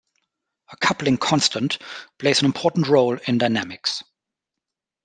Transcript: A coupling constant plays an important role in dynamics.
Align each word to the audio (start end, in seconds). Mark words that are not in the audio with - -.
A 0.71 0.77
coupling 0.77 1.19
constant 1.19 1.77
plays 2.17 2.39
an 2.39 2.45
important 2.47 2.87
role 2.87 3.19
in 3.27 3.37
dynamics. 3.37 4.03